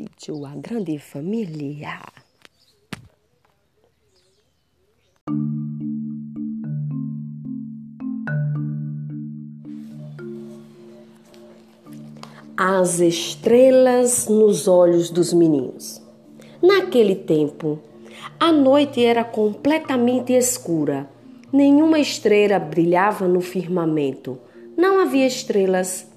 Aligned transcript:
sítio 0.00 0.46
A 0.46 0.54
Grande 0.56 0.98
Família. 0.98 2.00
As 12.56 13.00
estrelas 13.00 14.26
nos 14.26 14.66
olhos 14.66 15.10
dos 15.10 15.34
meninos. 15.34 16.00
Naquele 16.62 17.14
tempo, 17.14 17.78
a 18.38 18.50
noite 18.50 19.04
era 19.04 19.22
completamente 19.22 20.32
escura. 20.32 21.10
Nenhuma 21.52 21.98
estrela 21.98 22.58
brilhava 22.58 23.28
no 23.28 23.42
firmamento. 23.42 24.38
Não 24.78 25.00
havia 25.00 25.26
estrelas. 25.26 26.09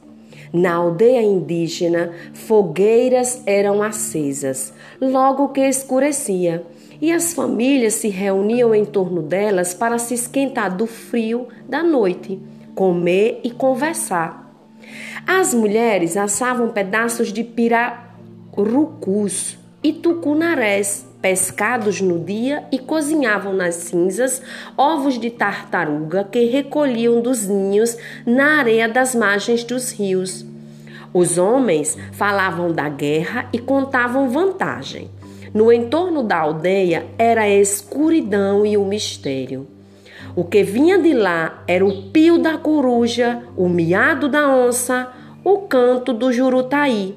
Na 0.54 0.76
aldeia 0.76 1.24
indígena, 1.24 2.14
fogueiras 2.32 3.42
eram 3.48 3.82
acesas, 3.82 4.72
logo 5.02 5.50
que 5.50 5.62
escurecia, 5.62 6.64
e 7.02 7.12
as 7.12 7.34
famílias 7.34 7.96
se 7.96 8.08
reuniam 8.08 8.76
em 8.76 8.86
torno 8.86 9.24
delas 9.24 9.74
para 9.74 9.98
se 9.98 10.14
esquentar 10.14 10.78
do 10.78 10.86
frio 10.86 11.48
da 11.68 11.82
noite, 11.82 12.40
comer 12.76 13.40
e 13.44 13.50
conversar. 13.50 14.54
As 15.26 15.56
mulheres 15.56 16.16
assavam 16.16 16.70
pedaços 16.70 17.34
de 17.34 17.44
pirarucus 17.44 17.98
e 19.82 19.92
tucunarés 19.92 21.12
pescados 21.24 22.02
no 22.02 22.20
dia 22.20 22.66
e 22.70 22.78
cozinhavam 22.78 23.54
nas 23.54 23.76
cinzas 23.76 24.42
ovos 24.78 25.18
de 25.18 25.30
tartaruga 25.30 26.26
que 26.26 26.44
recolhiam 26.44 27.22
dos 27.22 27.48
ninhos 27.48 27.98
na 28.26 28.60
areia 28.60 28.90
das 28.90 29.16
margens 29.16 29.64
dos 29.64 29.90
rios. 29.94 30.46
Os 31.14 31.38
homens 31.38 31.98
falavam 32.12 32.74
da 32.74 32.90
guerra 32.90 33.48
e 33.54 33.58
contavam 33.58 34.30
vantagem. 34.30 35.10
No 35.54 35.72
entorno 35.72 36.24
da 36.24 36.40
aldeia 36.40 37.06
era 37.18 37.44
a 37.44 37.50
escuridão 37.50 38.66
e 38.66 38.76
o 38.76 38.84
mistério. 38.84 39.66
O 40.36 40.44
que 40.44 40.62
vinha 40.62 40.98
de 40.98 41.14
lá 41.14 41.64
era 41.66 41.86
o 41.86 42.10
pio 42.12 42.38
da 42.38 42.58
coruja, 42.58 43.44
o 43.56 43.70
miado 43.70 44.28
da 44.28 44.54
onça, 44.54 45.08
o 45.42 45.60
canto 45.60 46.12
do 46.12 46.34
jurutaí. 46.34 47.16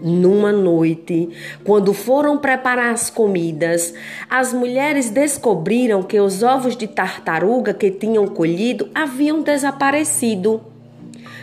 Numa 0.00 0.52
noite, 0.52 1.28
quando 1.64 1.92
foram 1.92 2.38
preparar 2.38 2.92
as 2.92 3.08
comidas, 3.08 3.94
as 4.28 4.52
mulheres 4.52 5.10
descobriram 5.10 6.02
que 6.02 6.20
os 6.20 6.42
ovos 6.42 6.76
de 6.76 6.86
tartaruga 6.86 7.72
que 7.72 7.90
tinham 7.90 8.26
colhido 8.26 8.88
haviam 8.94 9.40
desaparecido. 9.42 10.60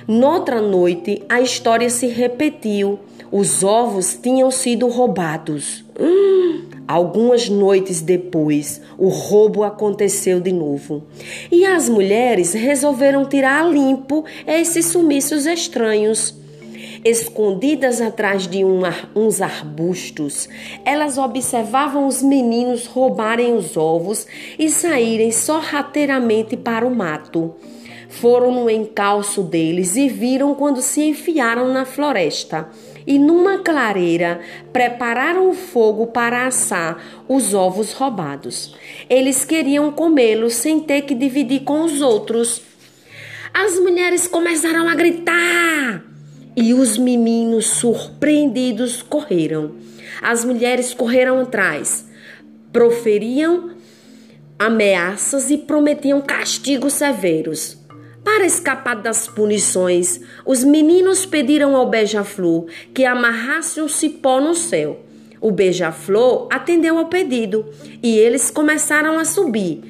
Noutra 0.08 0.62
noite, 0.62 1.24
a 1.30 1.42
história 1.42 1.90
se 1.90 2.08
repetiu. 2.08 3.00
Os 3.32 3.64
ovos 3.64 4.14
tinham 4.14 4.52
sido 4.52 4.88
roubados. 4.88 5.84
Hum, 6.00 6.66
algumas 6.88 7.50
noites 7.50 8.02
depois, 8.02 8.82
o 8.98 9.08
roubo 9.08 9.64
aconteceu 9.64 10.40
de 10.40 10.52
novo. 10.52 11.04
E 11.52 11.66
as 11.66 11.90
mulheres 11.90 12.54
resolveram 12.54 13.26
tirar 13.26 13.66
a 13.66 13.68
limpo 13.68 14.24
esses 14.46 14.86
sumiços 14.86 15.48
estranhos. 15.48 16.43
Escondidas 17.06 18.00
atrás 18.00 18.48
de 18.48 18.64
uns 18.64 19.42
arbustos, 19.42 20.48
elas 20.86 21.18
observavam 21.18 22.08
os 22.08 22.24
meninos 22.24 22.86
roubarem 22.88 23.54
os 23.58 23.76
ovos 23.76 24.26
e 24.58 24.70
saírem 24.70 25.30
sorrateiramente 25.30 26.56
para 26.56 26.88
o 26.88 26.96
mato. 26.96 27.56
Foram 28.08 28.54
no 28.54 28.70
encalço 28.70 29.44
deles 29.44 29.98
e 29.98 30.08
viram 30.08 30.56
quando 30.56 30.82
se 30.82 31.04
enfiaram 31.04 31.74
na 31.74 31.84
floresta 31.84 32.70
e 33.06 33.20
numa 33.20 33.58
clareira 33.58 34.40
prepararam 34.72 35.50
o 35.50 35.54
fogo 35.54 36.08
para 36.08 36.48
assar 36.48 37.04
os 37.28 37.54
ovos 37.54 37.92
roubados. 37.92 38.78
Eles 39.10 39.44
queriam 39.44 39.92
comê-los 39.92 40.54
sem 40.54 40.80
ter 40.80 41.02
que 41.02 41.14
dividir 41.14 41.64
com 41.64 41.82
os 41.82 42.02
outros. 42.02 42.62
As 43.54 43.78
mulheres 43.78 44.26
começaram 44.26 44.88
a 44.88 44.96
gritar 44.96 46.13
e 46.56 46.74
os 46.74 46.98
meninos 46.98 47.68
surpreendidos 47.68 49.02
correram. 49.02 49.76
As 50.22 50.46
mulheres 50.46 50.94
correram 50.94 51.40
atrás, 51.40 52.06
proferiam 52.72 53.72
ameaças 54.58 55.50
e 55.50 55.58
prometiam 55.58 56.22
castigos 56.22 56.94
severos. 56.94 57.78
Para 58.24 58.46
escapar 58.46 58.96
das 58.96 59.28
punições, 59.28 60.22
os 60.46 60.64
meninos 60.64 61.26
pediram 61.26 61.76
ao 61.76 61.90
beija-flor 61.90 62.68
que 62.94 63.04
amarrasse 63.04 63.82
um 63.82 63.90
cipó 63.90 64.40
no 64.40 64.56
céu. 64.56 65.02
O 65.42 65.52
beija-flor 65.52 66.48
atendeu 66.50 66.98
ao 66.98 67.08
pedido 67.08 67.66
e 68.02 68.18
eles 68.18 68.50
começaram 68.50 69.20
a 69.20 69.26
subir. 69.26 69.82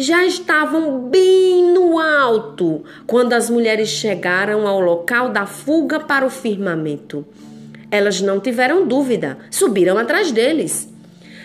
Já 0.00 0.24
estavam 0.24 1.10
bem 1.10 1.74
no 1.74 1.98
alto 1.98 2.82
quando 3.06 3.34
as 3.34 3.50
mulheres 3.50 3.90
chegaram 3.90 4.66
ao 4.66 4.80
local 4.80 5.28
da 5.28 5.44
fuga 5.44 6.00
para 6.00 6.24
o 6.24 6.30
firmamento. 6.30 7.22
Elas 7.90 8.18
não 8.22 8.40
tiveram 8.40 8.88
dúvida, 8.88 9.36
subiram 9.50 9.98
atrás 9.98 10.32
deles. 10.32 10.88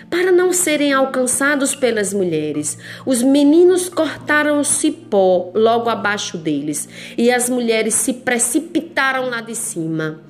Para 0.09 0.31
não 0.31 0.53
serem 0.53 0.93
alcançados 0.93 1.75
pelas 1.75 2.13
mulheres, 2.13 2.77
os 3.05 3.21
meninos 3.21 3.89
cortaram 3.89 4.61
o 4.61 4.63
cipó 4.63 5.51
logo 5.53 5.89
abaixo 5.89 6.37
deles 6.37 6.87
e 7.17 7.29
as 7.29 7.49
mulheres 7.49 7.95
se 7.95 8.13
precipitaram 8.13 9.29
lá 9.29 9.41
de 9.41 9.53
cima. 9.53 10.21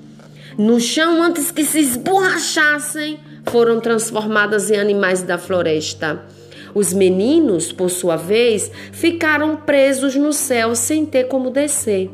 No 0.58 0.80
chão, 0.80 1.22
antes 1.22 1.52
que 1.52 1.64
se 1.64 1.80
esborrachassem, 1.80 3.20
foram 3.46 3.80
transformadas 3.80 4.72
em 4.72 4.80
animais 4.80 5.22
da 5.22 5.38
floresta. 5.38 6.26
Os 6.76 6.92
meninos, 6.94 7.72
por 7.72 7.90
sua 7.90 8.18
vez, 8.18 8.70
ficaram 8.92 9.56
presos 9.56 10.16
no 10.18 10.34
céu 10.34 10.76
sem 10.76 11.06
ter 11.06 11.30
como 11.30 11.50
descer. 11.50 12.10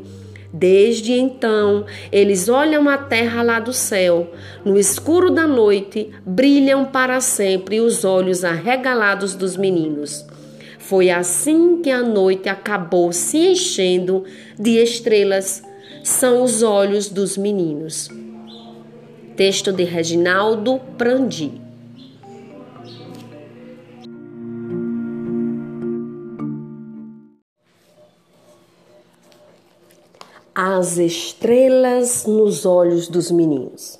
Desde 0.52 1.14
então, 1.14 1.84
eles 2.12 2.48
olham 2.48 2.88
a 2.88 2.96
terra 2.96 3.42
lá 3.42 3.58
do 3.58 3.72
céu. 3.72 4.30
No 4.64 4.78
escuro 4.78 5.30
da 5.30 5.48
noite, 5.48 6.10
brilham 6.24 6.84
para 6.84 7.20
sempre 7.20 7.80
os 7.80 8.04
olhos 8.04 8.44
arregalados 8.44 9.34
dos 9.34 9.56
meninos. 9.56 10.24
Foi 10.78 11.10
assim 11.10 11.80
que 11.82 11.90
a 11.90 12.02
noite 12.02 12.48
acabou 12.48 13.12
se 13.12 13.38
enchendo 13.38 14.24
de 14.56 14.76
estrelas. 14.76 15.62
São 16.04 16.44
os 16.44 16.62
olhos 16.62 17.08
dos 17.08 17.36
meninos. 17.36 18.10
Texto 19.34 19.72
de 19.72 19.84
Reginaldo 19.84 20.78
Prandi. 20.98 21.61
As 30.64 30.96
estrelas 30.96 32.24
nos 32.24 32.64
olhos 32.64 33.08
dos 33.08 33.32
meninos. 33.32 33.98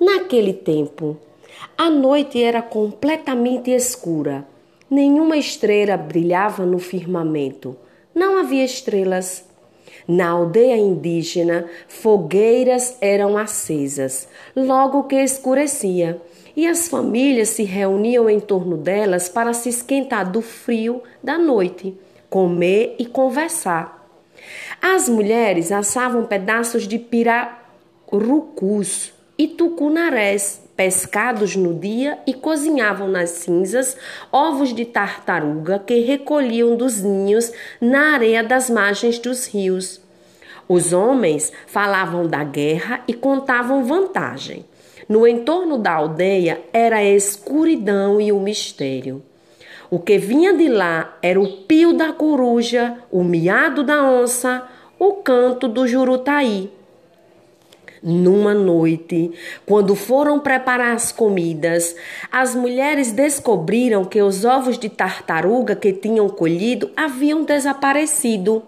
Naquele 0.00 0.52
tempo, 0.52 1.16
a 1.78 1.88
noite 1.88 2.42
era 2.42 2.60
completamente 2.60 3.70
escura. 3.70 4.44
Nenhuma 4.90 5.36
estrela 5.36 5.96
brilhava 5.96 6.66
no 6.66 6.80
firmamento. 6.80 7.76
Não 8.12 8.36
havia 8.36 8.64
estrelas. 8.64 9.44
Na 10.08 10.30
aldeia 10.30 10.76
indígena, 10.76 11.66
fogueiras 11.86 12.96
eram 13.00 13.38
acesas, 13.38 14.26
logo 14.56 15.04
que 15.04 15.22
escurecia, 15.22 16.20
e 16.56 16.66
as 16.66 16.88
famílias 16.88 17.50
se 17.50 17.62
reuniam 17.62 18.28
em 18.28 18.40
torno 18.40 18.76
delas 18.76 19.28
para 19.28 19.52
se 19.52 19.68
esquentar 19.68 20.28
do 20.28 20.42
frio 20.42 21.00
da 21.22 21.38
noite, 21.38 21.96
comer 22.28 22.96
e 22.98 23.06
conversar. 23.06 24.01
As 24.80 25.08
mulheres 25.08 25.70
assavam 25.72 26.24
pedaços 26.26 26.86
de 26.88 26.98
pirarucus 26.98 27.62
e 29.38 29.48
tucunarés 29.48 30.62
pescados 30.76 31.54
no 31.54 31.74
dia 31.74 32.18
e 32.26 32.34
cozinhavam 32.34 33.08
nas 33.08 33.30
cinzas 33.30 33.96
ovos 34.30 34.74
de 34.74 34.84
tartaruga 34.84 35.78
que 35.78 36.00
recolhiam 36.00 36.76
dos 36.76 37.00
ninhos 37.02 37.52
na 37.80 38.14
areia 38.14 38.42
das 38.42 38.68
margens 38.68 39.18
dos 39.18 39.46
rios. 39.46 40.00
Os 40.68 40.92
homens 40.92 41.52
falavam 41.66 42.26
da 42.26 42.42
guerra 42.42 43.02
e 43.06 43.14
contavam 43.14 43.84
vantagem. 43.84 44.64
No 45.08 45.26
entorno 45.26 45.76
da 45.76 45.92
aldeia 45.92 46.62
era 46.72 46.96
a 46.96 47.04
escuridão 47.04 48.20
e 48.20 48.32
o 48.32 48.40
mistério. 48.40 49.22
O 49.92 49.98
que 49.98 50.16
vinha 50.16 50.54
de 50.54 50.68
lá 50.68 51.18
era 51.20 51.38
o 51.38 51.46
pio 51.64 51.92
da 51.92 52.14
coruja, 52.14 52.96
o 53.10 53.22
miado 53.22 53.84
da 53.84 54.02
onça, 54.02 54.66
o 54.98 55.16
canto 55.16 55.68
do 55.68 55.86
jurutaí. 55.86 56.72
Numa 58.02 58.54
noite, 58.54 59.32
quando 59.66 59.94
foram 59.94 60.40
preparar 60.40 60.94
as 60.94 61.12
comidas, 61.12 61.94
as 62.32 62.54
mulheres 62.54 63.12
descobriram 63.12 64.02
que 64.02 64.22
os 64.22 64.46
ovos 64.46 64.78
de 64.78 64.88
tartaruga 64.88 65.76
que 65.76 65.92
tinham 65.92 66.26
colhido 66.26 66.90
haviam 66.96 67.44
desaparecido. 67.44 68.62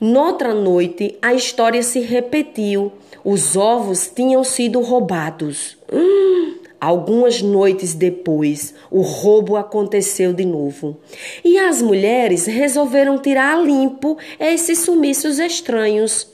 Noutra 0.00 0.54
noite, 0.54 1.18
a 1.20 1.34
história 1.34 1.82
se 1.82 2.00
repetiu. 2.00 2.90
Os 3.22 3.56
ovos 3.56 4.08
tinham 4.08 4.42
sido 4.42 4.80
roubados. 4.80 5.76
Hum, 5.92 6.59
algumas 6.80 7.42
noites 7.42 7.92
depois, 7.94 8.74
o 8.90 9.02
roubo 9.02 9.56
aconteceu 9.56 10.32
de 10.32 10.44
novo. 10.44 10.96
E 11.44 11.58
as 11.58 11.82
mulheres 11.82 12.46
resolveram 12.46 13.18
tirar 13.18 13.58
a 13.58 13.60
limpo 13.60 14.16
esses 14.38 14.78
sumiços 14.78 15.38
estranhos. 15.38 16.28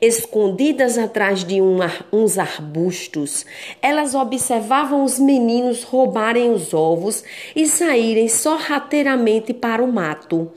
Escondidas 0.00 0.98
atrás 0.98 1.44
de 1.44 1.60
um, 1.60 1.78
uns 2.12 2.38
arbustos, 2.38 3.44
elas 3.80 4.14
observavam 4.14 5.04
os 5.04 5.18
meninos 5.18 5.82
roubarem 5.82 6.50
os 6.50 6.72
ovos 6.72 7.22
e 7.54 7.66
saírem 7.66 8.28
sorrateiramente 8.28 9.52
para 9.52 9.82
o 9.82 9.92
mato. 9.92 10.50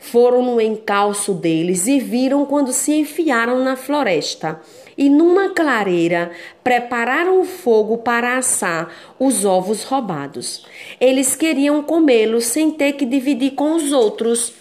Foram 0.00 0.42
no 0.42 0.60
encalço 0.60 1.34
deles 1.34 1.86
e 1.86 1.98
viram 1.98 2.46
quando 2.46 2.72
se 2.72 2.94
enfiaram 2.94 3.62
na 3.62 3.76
floresta. 3.76 4.60
E 4.98 5.08
numa 5.08 5.50
clareira 5.50 6.32
prepararam 6.64 7.40
o 7.40 7.44
fogo 7.44 7.98
para 7.98 8.36
assar 8.36 8.92
os 9.16 9.44
ovos 9.44 9.84
roubados. 9.84 10.66
Eles 11.00 11.36
queriam 11.36 11.80
comê-los 11.84 12.46
sem 12.46 12.72
ter 12.72 12.94
que 12.94 13.06
dividir 13.06 13.52
com 13.52 13.76
os 13.76 13.92
outros. 13.92 14.52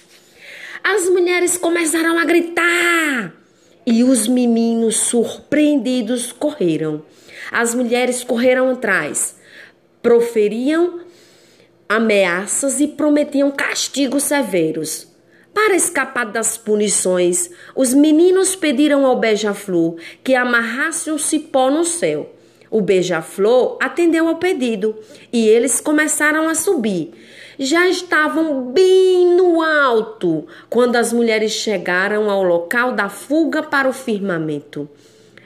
As 0.83 1.09
mulheres 1.09 1.57
começaram 1.57 2.19
a 2.19 2.23
gritar 2.23 3.33
e 3.83 4.03
os 4.03 4.27
meninos 4.27 4.97
surpreendidos 4.97 6.31
correram. 6.31 7.03
As 7.51 7.73
mulheres 7.73 8.23
correram 8.23 8.69
atrás, 8.69 9.37
proferiam 10.03 10.99
ameaças 11.89 12.79
e 12.79 12.87
prometiam 12.87 13.49
castigos 13.49 14.23
severos. 14.23 15.16
Para 15.57 15.75
escapar 15.75 16.27
das 16.27 16.55
punições, 16.55 17.49
os 17.75 17.91
meninos 17.91 18.55
pediram 18.55 19.07
ao 19.07 19.17
beija-flor 19.17 19.95
que 20.23 20.35
amarrasse 20.35 21.09
um 21.09 21.17
cipó 21.17 21.71
no 21.71 21.83
céu. 21.83 22.31
O 22.69 22.79
beija-flor 22.79 23.75
atendeu 23.81 24.27
ao 24.27 24.35
pedido 24.35 24.95
e 25.33 25.47
eles 25.47 25.81
começaram 25.81 26.47
a 26.47 26.53
subir. 26.53 27.11
Já 27.57 27.89
estavam 27.89 28.71
bem 28.71 29.35
no 29.35 29.59
alto 29.63 30.45
quando 30.69 30.95
as 30.95 31.11
mulheres 31.11 31.53
chegaram 31.53 32.29
ao 32.29 32.43
local 32.43 32.91
da 32.91 33.09
fuga 33.09 33.63
para 33.63 33.89
o 33.89 33.93
firmamento. 33.93 34.87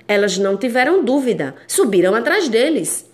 Elas 0.06 0.38
não 0.38 0.58
tiveram 0.58 1.06
dúvida, 1.06 1.56
subiram 1.66 2.14
atrás 2.14 2.50
deles 2.50 3.10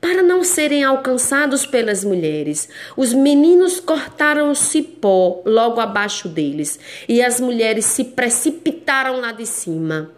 para 0.00 0.22
não 0.22 0.42
serem 0.42 0.82
alcançados 0.82 1.66
pelas 1.66 2.02
mulheres. 2.04 2.68
Os 2.96 3.12
meninos 3.12 3.78
cortaram 3.78 4.50
o 4.50 4.54
cipó 4.54 5.42
logo 5.44 5.80
abaixo 5.80 6.28
deles 6.28 6.78
e 7.08 7.22
as 7.22 7.40
mulheres 7.40 7.84
se 7.84 8.04
precipitaram 8.04 9.20
lá 9.20 9.32
de 9.32 9.46
cima. 9.46 10.10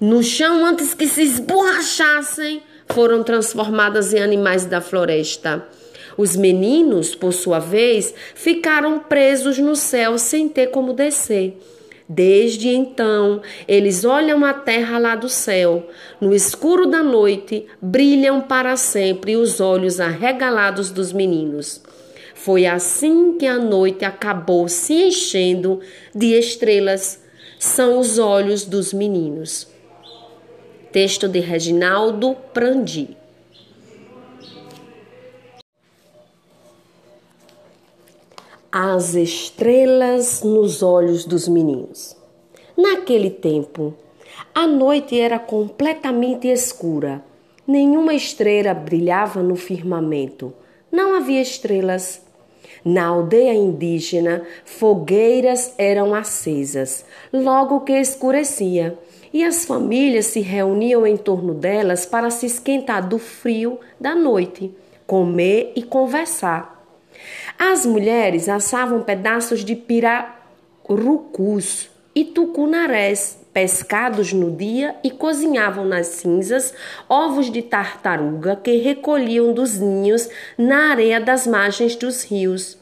No 0.00 0.22
chão, 0.22 0.66
antes 0.66 0.94
que 0.94 1.06
se 1.06 1.22
esborrachassem, 1.22 2.62
foram 2.88 3.22
transformadas 3.22 4.12
em 4.12 4.20
animais 4.20 4.64
da 4.66 4.80
floresta. 4.80 5.66
Os 6.16 6.36
meninos, 6.36 7.14
por 7.14 7.32
sua 7.32 7.58
vez, 7.58 8.12
ficaram 8.34 8.98
presos 8.98 9.58
no 9.58 9.76
céu 9.76 10.18
sem 10.18 10.48
ter 10.48 10.68
como 10.68 10.92
descer. 10.92 11.56
Desde 12.14 12.68
então, 12.68 13.40
eles 13.66 14.04
olham 14.04 14.44
a 14.44 14.52
terra 14.52 14.98
lá 14.98 15.16
do 15.16 15.30
céu. 15.30 15.88
No 16.20 16.34
escuro 16.34 16.86
da 16.86 17.02
noite, 17.02 17.66
brilham 17.80 18.42
para 18.42 18.76
sempre 18.76 19.34
os 19.34 19.60
olhos 19.60 19.98
arregalados 19.98 20.90
dos 20.90 21.10
meninos. 21.10 21.80
Foi 22.34 22.66
assim 22.66 23.38
que 23.38 23.46
a 23.46 23.58
noite 23.58 24.04
acabou 24.04 24.68
se 24.68 24.92
enchendo 24.92 25.80
de 26.14 26.38
estrelas. 26.38 27.18
São 27.58 27.98
os 27.98 28.18
olhos 28.18 28.66
dos 28.66 28.92
meninos. 28.92 29.66
Texto 30.92 31.26
de 31.26 31.40
Reginaldo 31.40 32.36
Prandi. 32.52 33.16
As 38.74 39.14
estrelas 39.14 40.42
nos 40.42 40.82
olhos 40.82 41.26
dos 41.26 41.46
meninos. 41.46 42.16
Naquele 42.74 43.28
tempo, 43.28 43.92
a 44.54 44.66
noite 44.66 45.20
era 45.20 45.38
completamente 45.38 46.48
escura. 46.48 47.22
Nenhuma 47.66 48.14
estrela 48.14 48.72
brilhava 48.72 49.42
no 49.42 49.56
firmamento. 49.56 50.54
Não 50.90 51.14
havia 51.14 51.42
estrelas. 51.42 52.22
Na 52.82 53.08
aldeia 53.08 53.52
indígena, 53.52 54.42
fogueiras 54.64 55.74
eram 55.76 56.14
acesas, 56.14 57.04
logo 57.30 57.80
que 57.80 57.92
escurecia, 57.92 58.98
e 59.34 59.44
as 59.44 59.66
famílias 59.66 60.26
se 60.26 60.40
reuniam 60.40 61.06
em 61.06 61.16
torno 61.18 61.52
delas 61.52 62.06
para 62.06 62.30
se 62.30 62.46
esquentar 62.46 63.06
do 63.06 63.18
frio 63.18 63.78
da 64.00 64.14
noite, 64.14 64.74
comer 65.06 65.72
e 65.76 65.82
conversar. 65.82 66.81
As 67.58 67.84
mulheres 67.86 68.48
assavam 68.48 69.02
pedaços 69.02 69.64
de 69.64 69.74
pirarucus 69.76 70.30
e 72.14 72.24
tucunarés 72.24 73.40
pescados 73.52 74.32
no 74.32 74.50
dia 74.50 74.96
e 75.04 75.10
cozinhavam 75.10 75.84
nas 75.84 76.06
cinzas 76.06 76.72
ovos 77.08 77.50
de 77.50 77.60
tartaruga 77.62 78.56
que 78.56 78.76
recolhiam 78.78 79.52
dos 79.52 79.78
ninhos 79.78 80.28
na 80.56 80.90
areia 80.90 81.20
das 81.20 81.46
margens 81.46 81.94
dos 81.96 82.22
rios. 82.22 82.78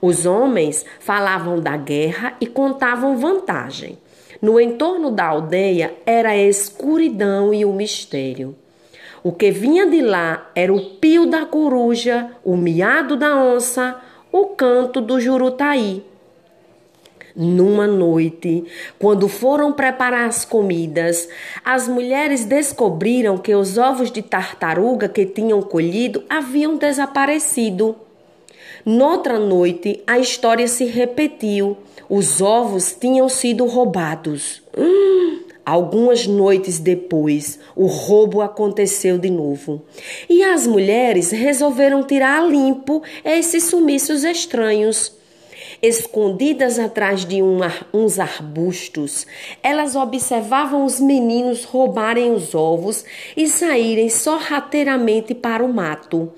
Os 0.00 0.24
homens 0.26 0.84
falavam 1.00 1.60
da 1.60 1.76
guerra 1.76 2.36
e 2.40 2.46
contavam 2.46 3.16
vantagem. 3.16 3.98
No 4.40 4.60
entorno 4.60 5.10
da 5.10 5.26
aldeia 5.26 5.92
era 6.06 6.30
a 6.30 6.36
escuridão 6.36 7.52
e 7.52 7.64
o 7.64 7.72
mistério. 7.72 8.54
O 9.22 9.32
que 9.32 9.50
vinha 9.50 9.86
de 9.86 10.00
lá 10.00 10.50
era 10.54 10.72
o 10.72 10.90
pio 10.96 11.26
da 11.26 11.44
coruja, 11.44 12.30
o 12.44 12.56
miado 12.56 13.16
da 13.16 13.36
onça, 13.36 13.96
o 14.30 14.46
canto 14.46 15.00
do 15.00 15.20
jurutaí. 15.20 16.04
Numa 17.34 17.86
noite, 17.86 18.64
quando 18.98 19.28
foram 19.28 19.72
preparar 19.72 20.26
as 20.26 20.44
comidas, 20.44 21.28
as 21.64 21.86
mulheres 21.86 22.44
descobriram 22.44 23.38
que 23.38 23.54
os 23.54 23.78
ovos 23.78 24.10
de 24.10 24.22
tartaruga 24.22 25.08
que 25.08 25.24
tinham 25.24 25.62
colhido 25.62 26.24
haviam 26.28 26.76
desaparecido. 26.76 27.94
Noutra 28.84 29.38
noite, 29.38 30.02
a 30.06 30.18
história 30.18 30.66
se 30.66 30.84
repetiu. 30.86 31.76
Os 32.08 32.40
ovos 32.40 32.92
tinham 32.92 33.28
sido 33.28 33.66
roubados. 33.66 34.62
Hum, 34.76 35.17
Algumas 35.68 36.26
noites 36.26 36.78
depois, 36.78 37.58
o 37.76 37.84
roubo 37.84 38.40
aconteceu 38.40 39.18
de 39.18 39.28
novo. 39.28 39.82
E 40.26 40.42
as 40.42 40.66
mulheres 40.66 41.30
resolveram 41.30 42.02
tirar 42.02 42.40
a 42.40 42.46
limpo 42.46 43.02
esses 43.22 43.64
sumiços 43.64 44.24
estranhos. 44.24 45.12
Escondidas 45.82 46.78
atrás 46.78 47.22
de 47.26 47.42
um, 47.42 47.58
uns 47.92 48.18
arbustos, 48.18 49.26
elas 49.62 49.94
observavam 49.94 50.86
os 50.86 50.98
meninos 50.98 51.64
roubarem 51.64 52.32
os 52.32 52.54
ovos 52.54 53.04
e 53.36 53.46
saírem 53.46 54.08
sorrateiramente 54.08 55.34
para 55.34 55.62
o 55.62 55.70
mato. 55.70 56.32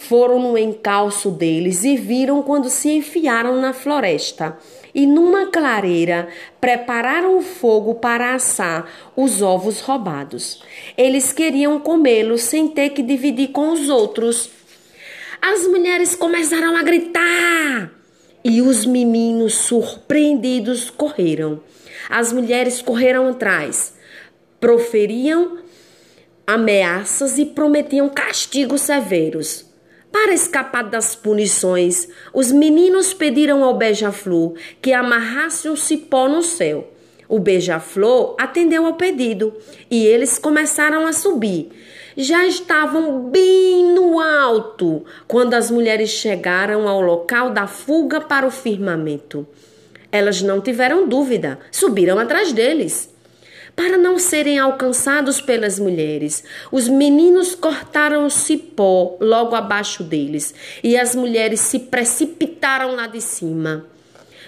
Foram 0.00 0.38
no 0.38 0.56
encalço 0.56 1.28
deles 1.28 1.82
e 1.82 1.96
viram 1.96 2.40
quando 2.40 2.70
se 2.70 2.88
enfiaram 2.88 3.60
na 3.60 3.72
floresta 3.72 4.56
e 4.94 5.04
numa 5.04 5.46
clareira 5.46 6.28
prepararam 6.60 7.36
o 7.36 7.42
fogo 7.42 7.96
para 7.96 8.32
assar 8.32 8.88
os 9.16 9.42
ovos 9.42 9.80
roubados. 9.80 10.62
Eles 10.96 11.32
queriam 11.32 11.80
comê-los 11.80 12.42
sem 12.42 12.68
ter 12.68 12.90
que 12.90 13.02
dividir 13.02 13.48
com 13.48 13.72
os 13.72 13.88
outros. 13.88 14.48
As 15.42 15.66
mulheres 15.66 16.14
começaram 16.14 16.76
a 16.76 16.82
gritar 16.84 17.90
e 18.44 18.62
os 18.62 18.86
meninos 18.86 19.56
surpreendidos 19.56 20.90
correram. 20.90 21.60
As 22.08 22.32
mulheres 22.32 22.80
correram 22.80 23.28
atrás, 23.28 23.94
proferiam 24.60 25.58
ameaças 26.46 27.36
e 27.36 27.44
prometiam 27.44 28.08
castigos 28.08 28.82
severos. 28.82 29.67
Para 30.10 30.32
escapar 30.32 30.84
das 30.84 31.14
punições, 31.14 32.08
os 32.32 32.50
meninos 32.50 33.12
pediram 33.12 33.62
ao 33.62 33.76
beija-flor 33.76 34.54
que 34.80 34.92
amarrasse 34.92 35.68
um 35.68 35.76
cipó 35.76 36.28
no 36.28 36.42
céu. 36.42 36.92
O 37.28 37.38
beija-flor 37.38 38.34
atendeu 38.38 38.86
ao 38.86 38.94
pedido 38.94 39.52
e 39.90 40.06
eles 40.06 40.38
começaram 40.38 41.06
a 41.06 41.12
subir. 41.12 41.70
Já 42.16 42.46
estavam 42.46 43.28
bem 43.30 43.92
no 43.92 44.18
alto 44.18 45.04
quando 45.26 45.54
as 45.54 45.70
mulheres 45.70 46.10
chegaram 46.10 46.88
ao 46.88 47.00
local 47.00 47.50
da 47.50 47.66
fuga 47.66 48.20
para 48.20 48.46
o 48.46 48.50
firmamento. 48.50 49.46
Elas 50.10 50.40
não 50.40 50.60
tiveram 50.60 51.06
dúvida, 51.06 51.58
subiram 51.70 52.18
atrás 52.18 52.52
deles 52.52 53.10
para 53.78 53.96
não 53.96 54.18
serem 54.18 54.58
alcançados 54.58 55.40
pelas 55.40 55.78
mulheres. 55.78 56.42
Os 56.72 56.88
meninos 56.88 57.54
cortaram 57.54 58.26
o 58.26 58.30
cipó 58.30 59.16
logo 59.20 59.54
abaixo 59.54 60.02
deles 60.02 60.52
e 60.82 60.98
as 60.98 61.14
mulheres 61.14 61.60
se 61.60 61.78
precipitaram 61.78 62.96
lá 62.96 63.06
de 63.06 63.20
cima. 63.20 63.86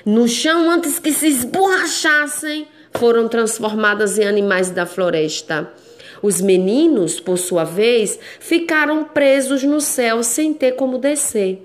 no 0.04 0.26
chão 0.26 0.68
antes 0.68 0.99
que 0.99 1.12
se 1.12 1.28
esborrachassem, 1.28 2.66
foram 2.92 3.28
transformadas 3.28 4.18
em 4.18 4.26
animais 4.26 4.70
da 4.70 4.84
floresta. 4.84 5.72
Os 6.20 6.40
meninos, 6.40 7.20
por 7.20 7.38
sua 7.38 7.62
vez, 7.62 8.18
ficaram 8.40 9.04
presos 9.04 9.62
no 9.62 9.80
céu 9.80 10.25
sem 10.25 10.52
ter 10.52 10.72
como 10.72 10.99
descer. 10.99 11.62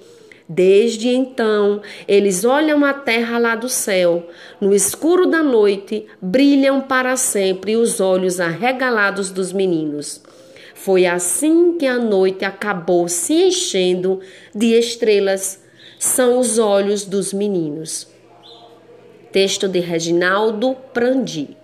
Desde 0.47 1.09
então, 1.09 1.81
eles 2.07 2.45
olham 2.45 2.85
a 2.85 2.93
terra 2.93 3.39
lá 3.39 3.55
do 3.55 3.67
céu. 3.67 4.29
No 4.61 4.75
escuro 4.75 5.25
da 5.25 5.41
noite, 5.41 6.05
brilham 6.21 6.81
para 6.81 7.17
sempre 7.17 7.75
os 7.75 7.99
olhos 7.99 8.39
arregalados 8.39 9.31
dos 9.31 9.51
meninos. 9.51 10.21
Foi 10.75 11.07
assim 11.07 11.77
que 11.79 11.87
a 11.87 11.97
noite 11.97 12.45
acabou 12.45 13.07
se 13.07 13.33
enchendo 13.33 14.19
de 14.53 14.77
estrelas. 14.77 15.63
São 15.97 16.39
os 16.39 16.59
olhos 16.59 17.05
dos 17.05 17.33
meninos. 17.33 18.07
Texto 19.31 19.67
de 19.67 19.79
Reginaldo 19.79 20.75
Prandi. 20.93 21.57